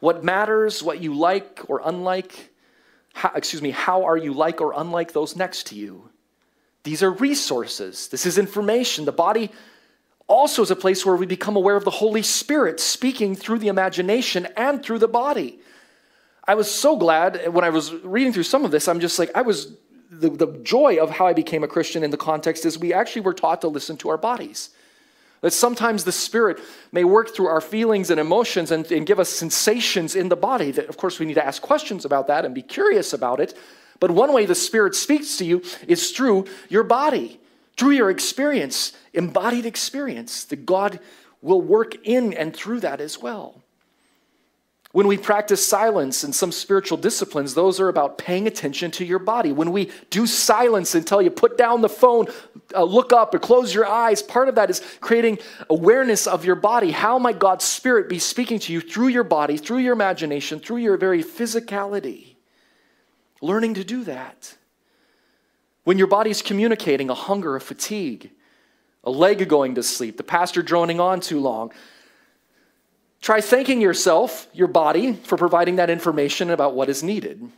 [0.00, 2.50] what matters, what you like or unlike
[3.18, 6.08] how, excuse me, how are you like or unlike those next to you?
[6.84, 8.06] These are resources.
[8.06, 9.04] This is information.
[9.04, 9.50] The body
[10.28, 13.68] also is a place where we become aware of the Holy Spirit speaking through the
[13.68, 15.58] imagination and through the body.
[16.46, 19.30] I was so glad when I was reading through some of this, I'm just like,
[19.34, 19.74] I was,
[20.10, 23.22] the, the joy of how I became a Christian in the context is we actually
[23.22, 24.70] were taught to listen to our bodies.
[25.40, 26.58] That sometimes the Spirit
[26.90, 30.72] may work through our feelings and emotions and, and, give us sensations in the body.
[30.72, 33.56] That, of course, we need to ask questions about that and be curious about it.
[34.00, 37.37] But one way the Spirit speaks to you is through your body,
[37.78, 40.44] through your experience, embodied experience.
[40.44, 41.00] That God
[41.40, 43.62] will work in and through that as well.
[44.92, 49.18] When we practice silence in some spiritual disciplines, those are about paying attention to your
[49.18, 49.52] body.
[49.52, 52.26] When we do silence until you put down the phone,
[52.74, 55.38] uh, look up, or close your eyes, part of that is creating
[55.68, 56.90] awareness of your body.
[56.90, 60.78] How might God's Spirit be speaking to you through your body, through your imagination, through
[60.78, 62.36] your very physicality?
[63.42, 64.56] Learning to do that.
[65.88, 68.30] When your body's communicating a hunger, a fatigue,
[69.04, 71.72] a leg going to sleep, the pastor droning on too long,
[73.22, 77.50] Try thanking yourself, your body, for providing that information about what is needed.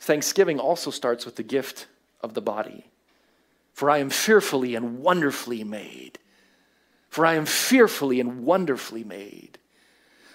[0.00, 1.88] Thanksgiving also starts with the gift
[2.22, 2.86] of the body.
[3.74, 6.18] For I am fearfully and wonderfully made.
[7.10, 9.58] For I am fearfully and wonderfully made.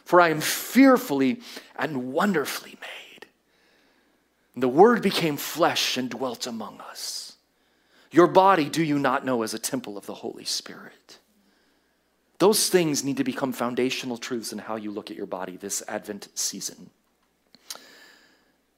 [0.06, 1.42] For I am fearfully
[1.76, 3.07] and wonderfully made.
[4.58, 7.36] And the Word became flesh and dwelt among us.
[8.10, 11.20] Your body, do you not know, is a temple of the Holy Spirit?
[12.40, 15.84] Those things need to become foundational truths in how you look at your body this
[15.88, 16.90] Advent season.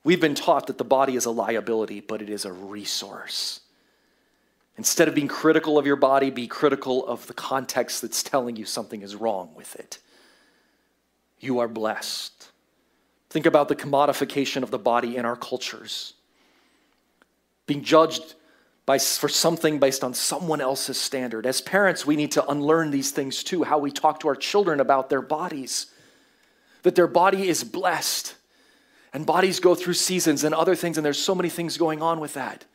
[0.04, 3.62] We've been taught that the body is a liability, but it is a resource.
[4.78, 8.65] Instead of being critical of your body, be critical of the context that's telling you
[8.65, 10.00] something is wrong with it.
[11.39, 12.48] You are blessed.
[13.30, 16.13] Think about the commodification of the body in our cultures.
[17.68, 18.36] Being judged
[18.86, 21.46] by, for something based on someone else's standard.
[21.46, 24.80] As parents, we need to unlearn these things too, how we talk to our children
[24.80, 25.88] about their bodies.
[26.82, 28.36] That their body is blessed.
[29.13, 32.20] And bodies go through seasons and other things, and there's so many things going on
[32.20, 32.65] with that.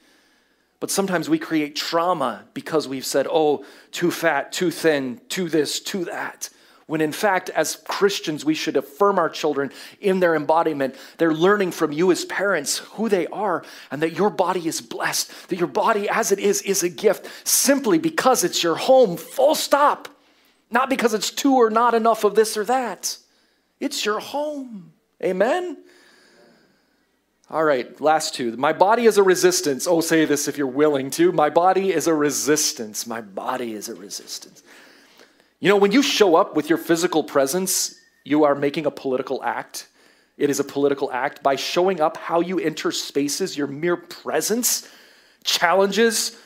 [0.79, 5.81] But sometimes we create trauma because we've said, oh, too fat, too thin, too this,
[5.81, 6.51] too that.
[6.87, 9.71] When in fact, as Christians, we should affirm our children
[10.01, 10.97] in their embodiment.
[11.17, 15.49] They're learning from you as parents who they are and that your body is blessed,
[15.49, 19.55] that your body as it is is a gift simply because it's your home, full
[19.55, 20.09] stop.
[20.71, 23.17] Not because it's too or not enough of this or that.
[23.81, 24.93] It's your home.
[25.23, 25.79] Amen?
[27.51, 28.57] All right, last two.
[28.57, 29.87] My body is a resistance.
[29.87, 31.31] Oh, say this if you're willing to.
[31.33, 33.07] My body is a resistance.
[33.07, 34.63] My body is a resistance.
[35.65, 39.43] You know, when you show up with your physical presence, you are making a political
[39.43, 39.89] act.
[40.37, 41.43] It is a political act.
[41.43, 44.87] By showing up, how you enter spaces, your mere presence
[45.43, 46.37] challenges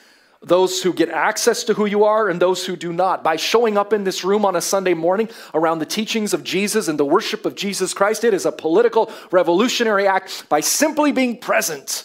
[0.41, 3.25] those who get access to who you are and those who do not.
[3.25, 6.87] By showing up in this room on a Sunday morning around the teachings of Jesus
[6.87, 11.39] and the worship of Jesus Christ, it is a political revolutionary act by simply being
[11.39, 12.05] present.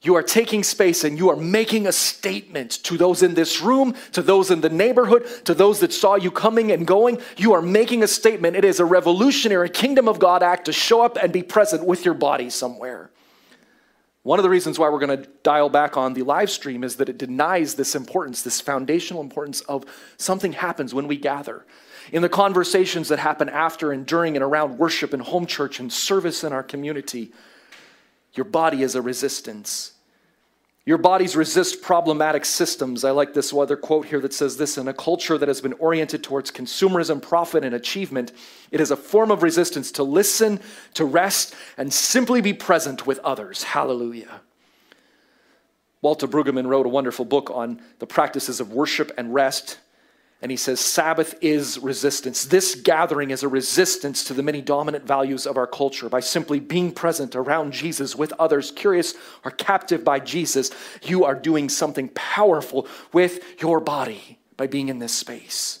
[0.00, 3.94] You are taking space and you are making a statement to those in this room,
[4.12, 7.18] to those in the neighborhood, to those that saw you coming and going.
[7.36, 8.54] You are making a statement.
[8.54, 12.04] It is a revolutionary kingdom of God act to show up and be present with
[12.04, 13.10] your body somewhere.
[14.22, 16.96] One of the reasons why we're going to dial back on the live stream is
[16.96, 19.84] that it denies this importance, this foundational importance of
[20.16, 21.64] something happens when we gather.
[22.12, 25.92] In the conversations that happen after and during and around worship and home church and
[25.92, 27.32] service in our community,
[28.38, 29.94] your body is a resistance.
[30.86, 33.02] Your bodies resist problematic systems.
[33.02, 35.72] I like this other quote here that says this In a culture that has been
[35.74, 38.30] oriented towards consumerism, profit, and achievement,
[38.70, 40.60] it is a form of resistance to listen,
[40.94, 43.64] to rest, and simply be present with others.
[43.64, 44.40] Hallelujah.
[46.00, 49.78] Walter Brueggemann wrote a wonderful book on the practices of worship and rest.
[50.40, 52.44] And he says, Sabbath is resistance.
[52.44, 56.08] This gathering is a resistance to the many dominant values of our culture.
[56.08, 60.70] By simply being present around Jesus with others, curious or captive by Jesus,
[61.02, 65.80] you are doing something powerful with your body by being in this space.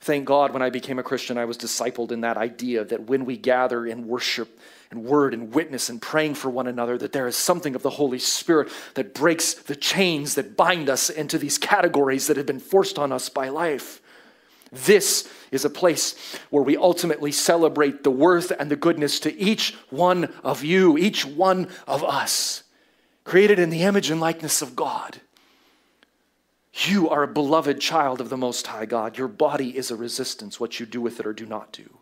[0.00, 3.26] Thank God when I became a Christian, I was discipled in that idea that when
[3.26, 4.58] we gather in worship,
[4.94, 7.90] and word and witness and praying for one another, that there is something of the
[7.90, 12.60] Holy Spirit that breaks the chains that bind us into these categories that have been
[12.60, 14.00] forced on us by life.
[14.72, 19.74] This is a place where we ultimately celebrate the worth and the goodness to each
[19.90, 22.62] one of you, each one of us,
[23.24, 25.20] created in the image and likeness of God.
[26.86, 29.16] You are a beloved child of the Most High God.
[29.16, 31.98] Your body is a resistance, what you do with it or do not do.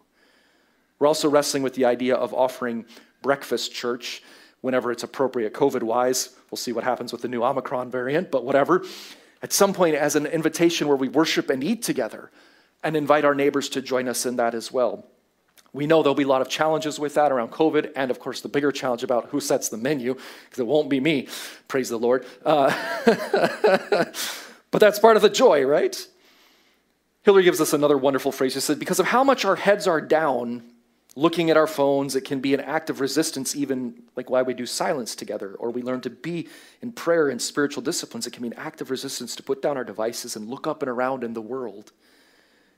[1.02, 2.84] We're also wrestling with the idea of offering
[3.22, 4.22] breakfast church
[4.60, 6.36] whenever it's appropriate, COVID wise.
[6.48, 8.84] We'll see what happens with the new Omicron variant, but whatever.
[9.42, 12.30] At some point, as an invitation where we worship and eat together
[12.84, 15.04] and invite our neighbors to join us in that as well.
[15.72, 18.40] We know there'll be a lot of challenges with that around COVID, and of course,
[18.40, 21.26] the bigger challenge about who sets the menu, because it won't be me,
[21.66, 22.24] praise the Lord.
[22.44, 22.72] Uh,
[24.70, 25.96] but that's part of the joy, right?
[27.22, 28.52] Hillary gives us another wonderful phrase.
[28.52, 30.62] She said, Because of how much our heads are down,
[31.14, 32.16] looking at our phones.
[32.16, 35.70] It can be an act of resistance, even like why we do silence together, or
[35.70, 36.48] we learn to be
[36.80, 38.26] in prayer and spiritual disciplines.
[38.26, 40.82] It can be an act of resistance to put down our devices and look up
[40.82, 41.92] and around in the world,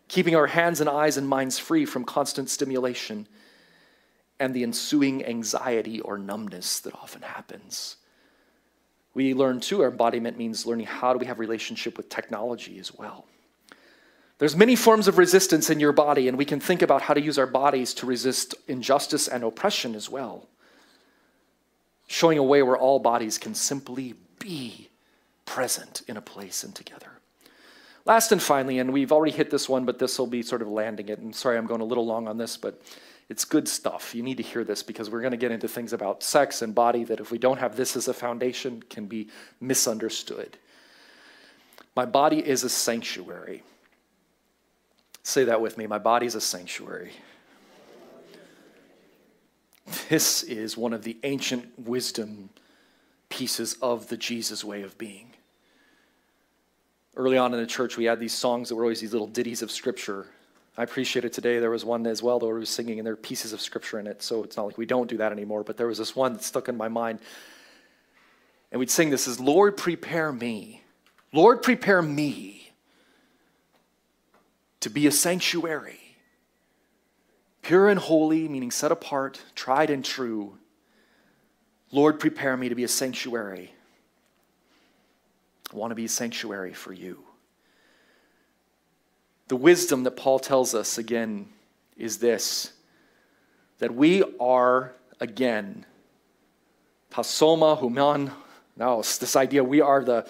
[0.09, 3.27] keeping our hands and eyes and minds free from constant stimulation
[4.40, 7.97] and the ensuing anxiety or numbness that often happens.
[9.14, 12.92] We learn too, our embodiment means learning how do we have relationship with technology as
[12.92, 13.27] well.
[14.38, 17.21] There's many forms of resistance in your body, and we can think about how to
[17.21, 20.48] use our bodies to resist injustice and oppression as well.
[22.09, 24.88] Showing a way where all bodies can simply be
[25.46, 27.11] present in a place and together.
[28.04, 30.69] Last and finally, and we've already hit this one, but this will be sort of
[30.69, 31.21] landing it.
[31.21, 32.83] And sorry, I'm going a little long on this, but
[33.29, 34.15] It's good stuff.
[34.15, 36.75] You need to hear this because we're going to get into things about sex and
[36.75, 39.29] body that, if we don't have this as a foundation, can be
[39.61, 40.59] misunderstood.
[41.96, 43.63] My body is a sanctuary.
[45.25, 45.87] Say that with me.
[45.87, 47.12] My body is a sanctuary.
[50.08, 52.50] This is one of the ancient wisdom
[53.31, 55.33] pieces of the Jesus way of being.
[57.16, 59.62] Early on in the church, we had these songs that were always these little ditties
[59.62, 60.27] of scripture.
[60.77, 61.58] I appreciate it today.
[61.58, 63.98] There was one as well that we were singing, and there are pieces of scripture
[63.98, 64.22] in it.
[64.22, 65.64] So it's not like we don't do that anymore.
[65.64, 67.20] But there was this one that stuck in my mind.
[68.72, 70.83] And we'd sing this as Lord, prepare me.
[71.33, 72.63] Lord, prepare me
[74.85, 76.01] to be a sanctuary,
[77.61, 80.57] pure and holy, meaning set apart, tried and true.
[81.93, 83.75] Lord, prepare me to be a sanctuary
[85.75, 87.25] I want to be a sanctuary for you.
[89.49, 91.49] The wisdom that Paul tells us again
[91.97, 92.73] is this
[93.79, 95.85] that we are again
[97.11, 98.31] pasoma human
[98.77, 100.27] now this idea we are the,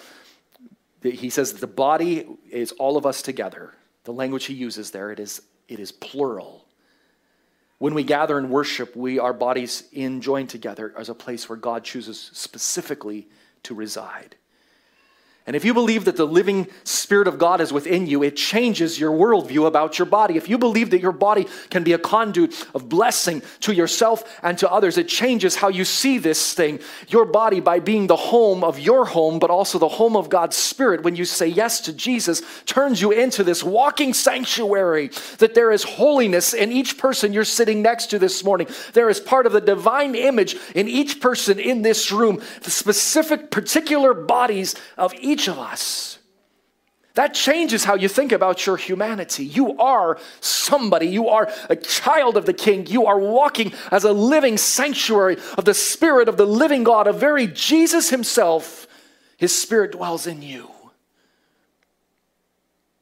[1.01, 3.73] the he says the body is all of us together
[4.05, 6.65] the language he uses there it is it is plural.
[7.77, 11.57] When we gather and worship we our bodies in joined together as a place where
[11.57, 13.27] god chooses specifically
[13.63, 14.37] to reside
[15.47, 18.99] and if you believe that the living Spirit of God is within you, it changes
[18.99, 20.37] your worldview about your body.
[20.37, 24.57] If you believe that your body can be a conduit of blessing to yourself and
[24.57, 26.79] to others, it changes how you see this thing.
[27.09, 30.55] Your body, by being the home of your home, but also the home of God's
[30.55, 35.11] Spirit, when you say yes to Jesus, turns you into this walking sanctuary.
[35.37, 38.67] That there is holiness in each person you're sitting next to this morning.
[38.93, 43.51] There is part of the divine image in each person in this room, the specific,
[43.51, 46.17] particular bodies of each each of us.
[47.15, 49.45] That changes how you think about your humanity.
[49.45, 51.07] You are somebody.
[51.07, 52.87] You are a child of the King.
[52.87, 57.13] You are walking as a living sanctuary of the Spirit of the living God, a
[57.13, 58.87] very Jesus Himself.
[59.37, 60.69] His Spirit dwells in you.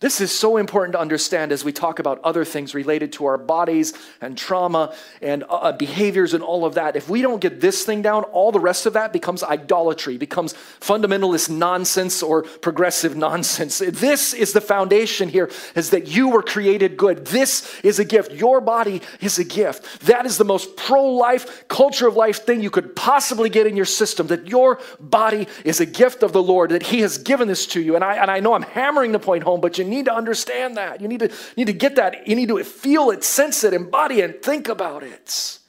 [0.03, 3.37] This is so important to understand as we talk about other things related to our
[3.37, 6.97] bodies and trauma and uh, behaviors and all of that.
[6.97, 10.55] If we don't get this thing down, all the rest of that becomes idolatry, becomes
[10.81, 13.77] fundamentalist nonsense or progressive nonsense.
[13.77, 17.27] This is the foundation here is that you were created good.
[17.27, 18.33] This is a gift.
[18.33, 20.01] Your body is a gift.
[20.01, 23.85] That is the most pro-life, culture of life thing you could possibly get in your
[23.85, 27.65] system that your body is a gift of the Lord, that he has given this
[27.67, 27.95] to you.
[27.95, 30.77] And I and I know I'm hammering the point home, but you need to understand
[30.77, 31.01] that.
[31.01, 32.27] You need to, need to get that.
[32.27, 35.59] You need to feel it, sense it, embody it, and think about it.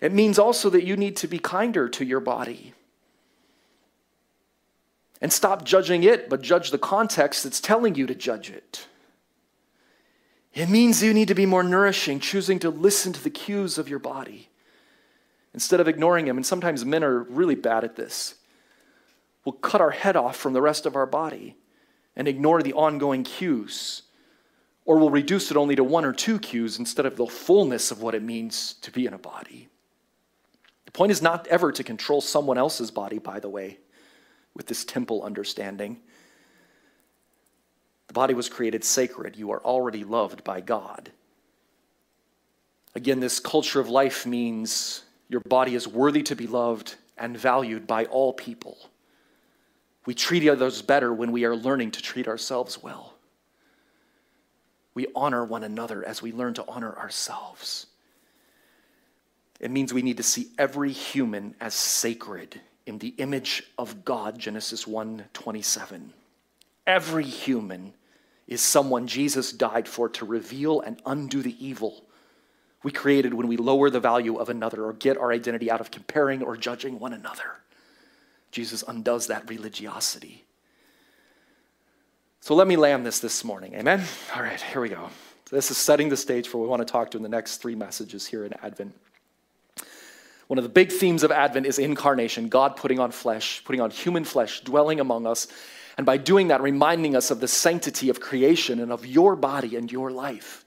[0.00, 2.74] It means also that you need to be kinder to your body.
[5.20, 8.86] And stop judging it, but judge the context that's telling you to judge it.
[10.52, 13.88] It means you need to be more nourishing, choosing to listen to the cues of
[13.88, 14.48] your body
[15.54, 16.36] instead of ignoring them.
[16.36, 18.34] And sometimes men are really bad at this.
[19.44, 21.56] We'll cut our head off from the rest of our body
[22.16, 24.02] and ignore the ongoing cues.
[24.84, 28.02] Or we'll reduce it only to one or two cues instead of the fullness of
[28.02, 29.68] what it means to be in a body.
[30.86, 33.78] The point is not ever to control someone else's body, by the way,
[34.54, 36.00] with this temple understanding.
[38.06, 39.36] The body was created sacred.
[39.36, 41.10] You are already loved by God.
[42.94, 47.86] Again, this culture of life means your body is worthy to be loved and valued
[47.86, 48.78] by all people.
[50.06, 53.14] We treat others better when we are learning to treat ourselves well.
[54.94, 57.86] We honor one another as we learn to honor ourselves.
[59.60, 64.38] It means we need to see every human as sacred in the image of God,
[64.38, 66.12] Genesis 1:27.
[66.86, 67.92] Every human
[68.46, 72.06] is someone Jesus died for to reveal and undo the evil
[72.86, 75.90] we created when we lower the value of another or get our identity out of
[75.90, 77.56] comparing or judging one another.
[78.50, 80.44] Jesus undoes that religiosity.
[82.40, 83.74] So let me land this this morning.
[83.74, 84.04] Amen?
[84.34, 85.08] All right, here we go.
[85.50, 87.58] This is setting the stage for what we want to talk to in the next
[87.58, 88.94] three messages here in Advent.
[90.46, 93.90] One of the big themes of Advent is incarnation, God putting on flesh, putting on
[93.90, 95.48] human flesh, dwelling among us,
[95.96, 99.76] and by doing that, reminding us of the sanctity of creation and of your body
[99.76, 100.64] and your life.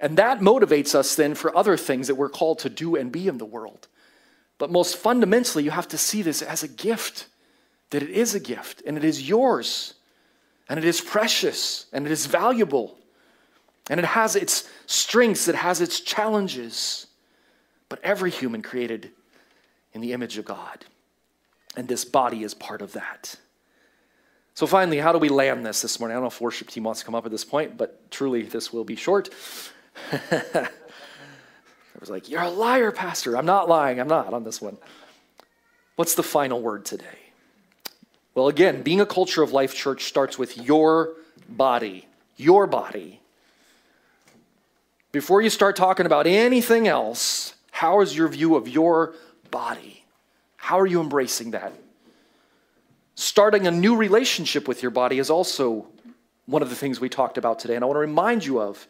[0.00, 3.28] And that motivates us then for other things that we're called to do and be
[3.28, 3.88] in the world.
[4.58, 7.26] But most fundamentally, you have to see this as a gift
[7.90, 9.94] that it is a gift and it is yours
[10.68, 12.98] and it is precious and it is valuable
[13.88, 17.06] and it has its strengths, it has its challenges.
[17.88, 19.12] But every human created
[19.94, 20.84] in the image of God.
[21.76, 23.36] And this body is part of that.
[24.54, 26.14] So, finally, how do we land this this morning?
[26.14, 28.42] I don't know if worship team wants to come up at this point, but truly,
[28.42, 29.30] this will be short.
[31.98, 33.36] I was like, You're a liar, Pastor.
[33.36, 33.98] I'm not lying.
[33.98, 34.76] I'm not on this one.
[35.96, 37.04] What's the final word today?
[38.36, 41.14] Well, again, being a culture of life church starts with your
[41.48, 42.06] body.
[42.36, 43.20] Your body.
[45.10, 49.14] Before you start talking about anything else, how is your view of your
[49.50, 50.04] body?
[50.56, 51.72] How are you embracing that?
[53.16, 55.86] Starting a new relationship with your body is also
[56.46, 58.86] one of the things we talked about today, and I want to remind you of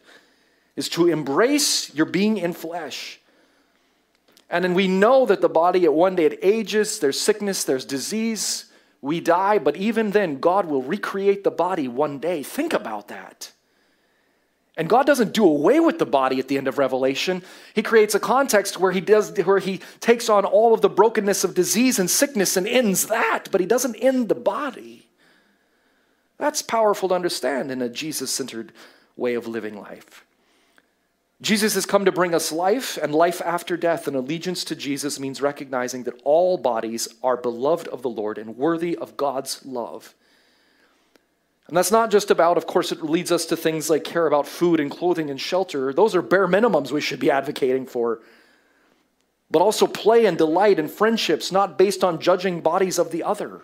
[0.79, 3.19] is to embrace your being in flesh.
[4.49, 7.83] And then we know that the body at one day it ages, there's sickness, there's
[7.83, 8.71] disease,
[9.01, 12.43] we die, but even then God will recreate the body one day.
[12.43, 13.51] Think about that.
[14.77, 17.43] And God doesn't do away with the body at the end of Revelation.
[17.73, 21.43] He creates a context where he does where he takes on all of the brokenness
[21.43, 25.09] of disease and sickness and ends that, but he doesn't end the body.
[26.37, 28.71] That's powerful to understand in a Jesus-centered
[29.17, 30.23] way of living life.
[31.41, 35.19] Jesus has come to bring us life and life after death, and allegiance to Jesus
[35.19, 40.13] means recognizing that all bodies are beloved of the Lord and worthy of God's love.
[41.69, 44.47] And that's not just about, of course, it leads us to things like care about
[44.47, 45.93] food and clothing and shelter.
[45.93, 48.19] Those are bare minimums we should be advocating for.
[49.51, 53.61] But also play and delight in friendships, not based on judging bodies of the other.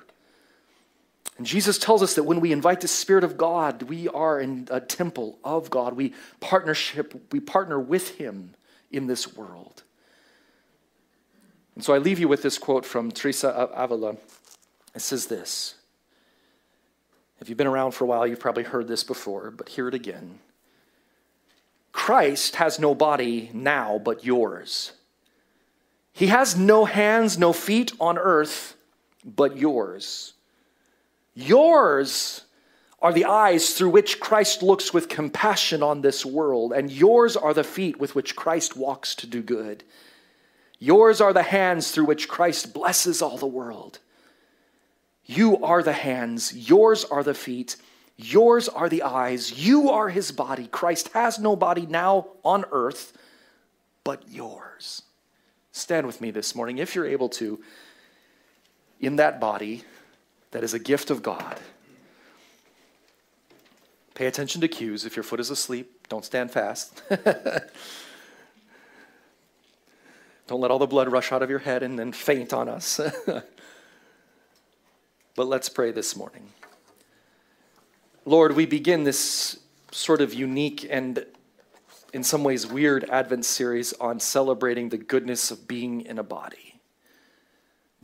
[1.37, 4.67] And Jesus tells us that when we invite the Spirit of God, we are in
[4.71, 5.93] a temple of God.
[5.93, 8.53] We partnership, we partner with Him
[8.91, 9.83] in this world.
[11.75, 14.15] And so I leave you with this quote from Teresa of Avila.
[14.95, 15.75] It says this
[17.41, 19.93] if you've been around for a while, you've probably heard this before, but hear it
[19.93, 20.39] again.
[21.91, 24.93] Christ has no body now but yours.
[26.13, 28.75] He has no hands, no feet on earth
[29.25, 30.34] but yours.
[31.35, 32.41] Yours
[33.01, 37.53] are the eyes through which Christ looks with compassion on this world, and yours are
[37.53, 39.83] the feet with which Christ walks to do good.
[40.79, 43.99] Yours are the hands through which Christ blesses all the world.
[45.25, 47.75] You are the hands, yours are the feet,
[48.15, 50.67] yours are the eyes, you are his body.
[50.67, 53.17] Christ has no body now on earth
[54.03, 55.01] but yours.
[55.73, 57.61] Stand with me this morning, if you're able to,
[59.01, 59.83] in that body
[60.55, 61.59] that is a gift of God.
[64.13, 65.05] Pay attention to cues.
[65.05, 67.03] If your foot is asleep, don't stand fast.
[70.47, 73.01] don't let all the blood rush out of your head and then faint on us.
[75.35, 76.47] But let's pray this morning.
[78.23, 79.59] Lord, we begin this
[79.91, 81.25] sort of unique and
[82.13, 86.74] in some ways weird Advent series on celebrating the goodness of being in a body.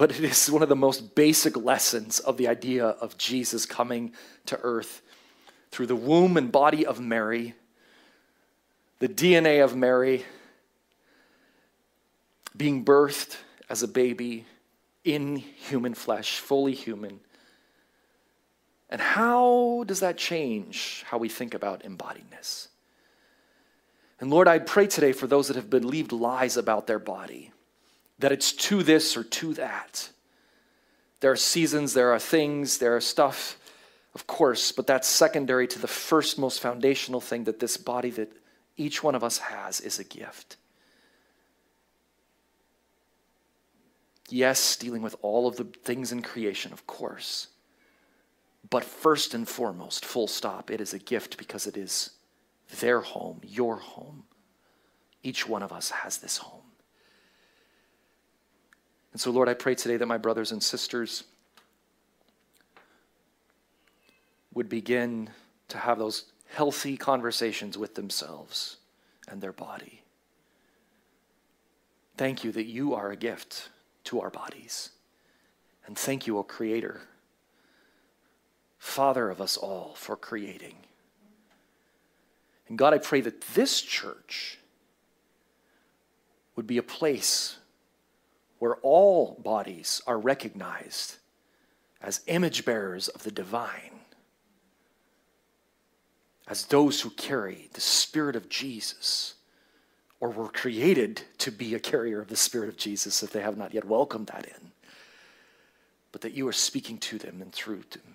[0.01, 4.13] But it is one of the most basic lessons of the idea of Jesus coming
[4.47, 5.03] to earth
[5.69, 7.53] through the womb and body of Mary,
[8.97, 10.25] the DNA of Mary,
[12.57, 13.37] being birthed
[13.69, 14.47] as a baby
[15.03, 17.19] in human flesh, fully human.
[18.89, 22.69] And how does that change how we think about embodiedness?
[24.19, 27.51] And Lord, I pray today for those that have believed lies about their body,
[28.21, 30.09] that it's to this or to that.
[31.19, 33.59] There are seasons, there are things, there are stuff,
[34.15, 38.31] of course, but that's secondary to the first most foundational thing that this body that
[38.77, 40.57] each one of us has is a gift.
[44.29, 47.47] Yes, dealing with all of the things in creation, of course.
[48.69, 52.11] But first and foremost, full stop, it is a gift because it is
[52.79, 54.23] their home, your home.
[55.21, 56.60] Each one of us has this home.
[59.11, 61.25] And so, Lord, I pray today that my brothers and sisters
[64.53, 65.29] would begin
[65.69, 68.77] to have those healthy conversations with themselves
[69.27, 70.03] and their body.
[72.17, 73.69] Thank you that you are a gift
[74.05, 74.91] to our bodies.
[75.85, 77.01] And thank you, O Creator,
[78.77, 80.75] Father of us all, for creating.
[82.67, 84.59] And God, I pray that this church
[86.55, 87.57] would be a place
[88.61, 91.15] where all bodies are recognized
[91.99, 94.01] as image bearers of the divine,
[96.47, 99.33] as those who carry the Spirit of Jesus
[100.19, 103.57] or were created to be a carrier of the Spirit of Jesus if they have
[103.57, 104.71] not yet welcomed that in,
[106.11, 108.13] but that you are speaking to them and through them.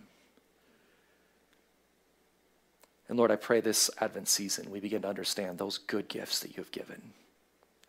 [3.09, 6.57] And Lord, I pray this Advent season we begin to understand those good gifts that
[6.57, 7.03] you have given.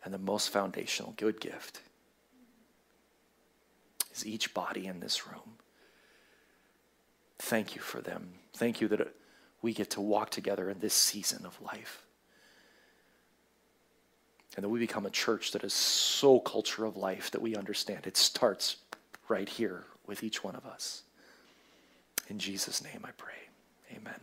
[0.04, 1.82] And the most foundational good gift
[4.18, 5.58] is each body in this room.
[7.38, 8.30] Thank you for them.
[8.54, 9.14] Thank you that
[9.62, 12.04] we get to walk together in this season of life.
[14.56, 18.08] and that we become a church that is so culture of life that we understand
[18.08, 18.78] it starts
[19.28, 21.04] right here with each one of us.
[22.26, 23.34] In Jesus' name I pray.
[23.94, 24.18] Amen.